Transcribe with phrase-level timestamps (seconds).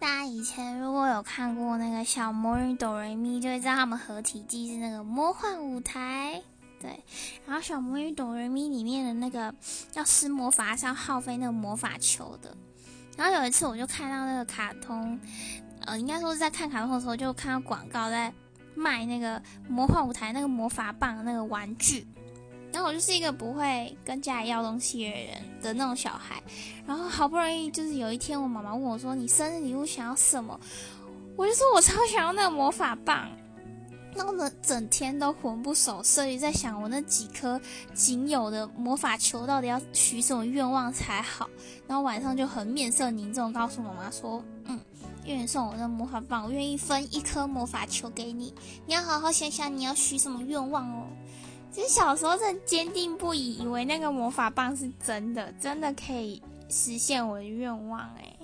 [0.00, 6.42] 大家以前如果有看过那个小魔女哆瑞咪，就会知道他们合体技是那个魔幻舞台。
[6.80, 7.04] 对，
[7.46, 9.54] 然后小魔女哆瑞咪里面的那个
[9.92, 12.56] 要施魔法是要耗费那个魔法球的。
[13.18, 15.20] 然后有一次我就看到那个卡通，
[15.84, 18.32] 呃，应该说是在看卡通的时候就看到广告在
[18.74, 22.06] 卖那个魔幻舞台那个魔法棒那个玩具。
[22.72, 26.42] 然后我就是一个不会跟家里要东西的人的那种小孩。
[26.86, 30.58] 然后好不容易就是有一天，我妈妈问我说：“你生日礼物想要什么？”
[31.36, 33.28] 我就说我超想要那个魔法棒。
[34.16, 37.58] 弄得整天都魂不守舍，于在想我那几颗
[37.94, 41.48] 仅有的魔法球到底要许什么愿望才好。
[41.86, 44.80] 然后晚上就很面色凝重，告诉妈妈说：“嗯，
[45.26, 48.52] 愿意送我那魔法棒，我愿意分一颗魔法球给你。
[48.84, 51.06] 你要好好想想你要许什么愿望哦。”
[51.72, 58.00] 其实小时候真的坚定不移，以为那个魔法棒是真的，真的可以实现我的愿望。
[58.16, 58.36] 诶。